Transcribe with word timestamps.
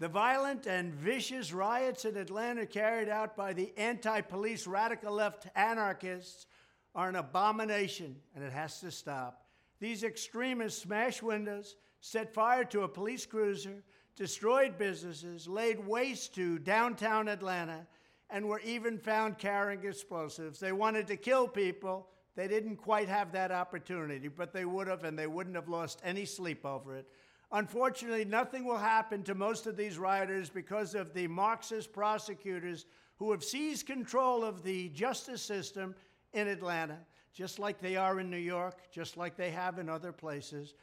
The 0.00 0.08
violent 0.08 0.66
and 0.66 0.94
vicious 0.94 1.52
riots 1.52 2.04
in 2.04 2.16
Atlanta 2.16 2.66
carried 2.66 3.08
out 3.08 3.36
by 3.36 3.52
the 3.52 3.72
anti 3.76 4.20
police 4.20 4.66
radical 4.66 5.12
left 5.12 5.48
anarchists 5.56 6.46
are 6.94 7.08
an 7.08 7.16
abomination 7.16 8.16
and 8.34 8.44
it 8.44 8.52
has 8.52 8.78
to 8.80 8.92
stop. 8.92 9.46
These 9.80 10.04
extremists 10.04 10.82
smashed 10.82 11.22
windows, 11.22 11.76
set 12.00 12.32
fire 12.32 12.64
to 12.66 12.82
a 12.82 12.88
police 12.88 13.26
cruiser, 13.26 13.82
destroyed 14.14 14.78
businesses, 14.78 15.48
laid 15.48 15.84
waste 15.84 16.34
to 16.36 16.58
downtown 16.60 17.28
Atlanta, 17.28 17.86
and 18.30 18.46
were 18.46 18.60
even 18.60 18.98
found 18.98 19.38
carrying 19.38 19.84
explosives. 19.84 20.60
They 20.60 20.72
wanted 20.72 21.06
to 21.08 21.16
kill 21.16 21.48
people. 21.48 22.08
They 22.36 22.46
didn't 22.46 22.76
quite 22.76 23.08
have 23.08 23.32
that 23.32 23.50
opportunity, 23.50 24.28
but 24.28 24.52
they 24.52 24.64
would 24.64 24.86
have, 24.86 25.02
and 25.02 25.18
they 25.18 25.26
wouldn't 25.26 25.56
have 25.56 25.68
lost 25.68 26.00
any 26.04 26.24
sleep 26.24 26.64
over 26.64 26.96
it. 26.96 27.08
Unfortunately, 27.50 28.24
nothing 28.24 28.64
will 28.64 28.78
happen 28.78 29.22
to 29.22 29.34
most 29.34 29.66
of 29.66 29.76
these 29.76 29.98
rioters 29.98 30.50
because 30.50 30.94
of 30.94 31.14
the 31.14 31.26
Marxist 31.26 31.92
prosecutors 31.92 32.84
who 33.16 33.30
have 33.30 33.42
seized 33.42 33.86
control 33.86 34.44
of 34.44 34.62
the 34.62 34.90
justice 34.90 35.42
system 35.42 35.94
in 36.34 36.46
Atlanta, 36.46 36.98
just 37.32 37.58
like 37.58 37.80
they 37.80 37.96
are 37.96 38.20
in 38.20 38.30
New 38.30 38.36
York, 38.36 38.90
just 38.92 39.16
like 39.16 39.36
they 39.36 39.50
have 39.50 39.78
in 39.78 39.88
other 39.88 40.12
places. 40.12 40.74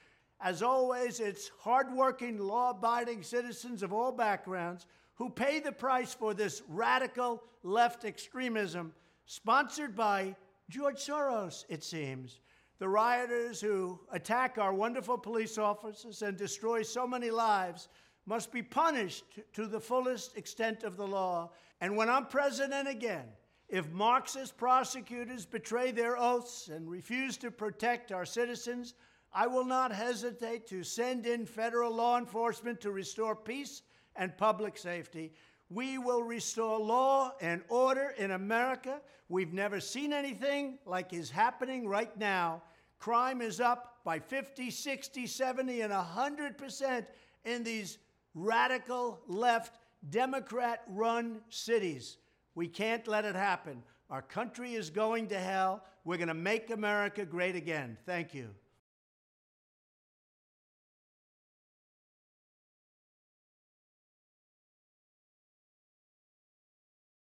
As 0.42 0.64
always, 0.64 1.20
it's 1.20 1.52
hardworking, 1.60 2.40
law 2.40 2.72
abiding 2.72 3.24
citizens 3.24 3.84
of 3.84 3.94
all 3.94 4.12
backgrounds 4.12 4.88
who 5.16 5.30
pay 5.30 5.60
the 5.60 5.72
price 5.72 6.14
for 6.14 6.34
this 6.34 6.62
radical 6.68 7.44
left 7.64 8.06
extremism, 8.06 8.92
sponsored 9.26 9.96
by 9.96 10.36
George 10.70 10.98
Soros, 10.98 11.64
it 11.70 11.84
seems. 11.84 12.40
The 12.78 12.90
rioters 12.90 13.62
who 13.62 14.00
attack 14.12 14.58
our 14.58 14.74
wonderful 14.74 15.18
police 15.18 15.58
officers 15.58 16.22
and 16.22 16.38
destroy 16.38 16.84
so 16.84 17.08
many 17.08 17.32
lives 17.32 17.88
must 18.26 18.52
be 18.52 18.62
punished 18.62 19.24
to 19.54 19.68
the 19.68 19.80
fullest 19.80 20.36
extent 20.38 20.84
of 20.84 20.98
the 20.98 21.08
law. 21.08 21.52
And 21.80 21.96
when 21.96 22.10
I'm 22.10 22.26
president 22.26 22.88
again, 22.88 23.26
if 23.70 23.90
Marxist 23.92 24.58
prosecutors 24.58 25.46
betray 25.46 25.92
their 25.92 26.18
oaths 26.18 26.68
and 26.68 26.90
refuse 26.90 27.38
to 27.38 27.52
protect 27.52 28.12
our 28.12 28.26
citizens, 28.26 28.94
I 29.34 29.48
will 29.48 29.66
not 29.66 29.92
hesitate 29.92 30.68
to 30.68 30.84
send 30.84 31.26
in 31.26 31.46
federal 31.46 31.94
law 31.94 32.18
enforcement 32.18 32.82
to 32.82 32.92
restore 32.92 33.36
peace 33.36 33.82
and 34.16 34.38
public 34.38 34.78
safety. 34.78 35.34
We 35.70 35.98
will 35.98 36.24
restore 36.24 36.80
law 36.80 37.34
and 37.42 37.62
order 37.70 38.14
in 38.18 38.32
America. 38.32 39.02
We've 39.30 39.54
never 39.54 39.80
seen 39.80 40.14
anything 40.14 40.78
like 40.86 41.14
is 41.14 41.30
happening 41.32 41.88
right 41.88 42.16
now. 42.18 42.62
Crime 43.00 43.42
is 43.42 43.60
up 43.60 43.98
by 44.04 44.20
50, 44.20 44.70
60, 44.70 45.26
70, 45.26 45.82
and 45.82 45.92
100% 45.92 47.06
in 47.46 47.64
these 47.64 47.98
radical 48.36 49.20
left, 49.28 49.80
Democrat 50.10 50.84
run 50.88 51.42
cities. 51.50 52.18
We 52.54 52.68
can't 52.68 53.08
let 53.08 53.26
it 53.26 53.36
happen. 53.36 53.82
Our 54.10 54.22
country 54.22 54.76
is 54.76 54.90
going 54.90 55.28
to 55.30 55.40
hell. 55.40 55.84
We're 56.04 56.18
going 56.18 56.28
to 56.28 56.36
make 56.36 56.70
America 56.70 57.26
great 57.26 57.56
again. 57.56 57.98
Thank 58.06 58.34
you. 58.34 58.50